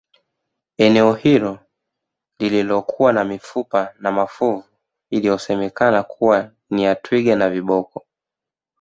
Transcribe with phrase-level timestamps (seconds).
[0.77, 1.59] eneo hilo
[2.39, 4.63] lililokuwa na mifupa na mafuvu
[5.09, 8.05] ilisemekana kuwa ya twiga na viboko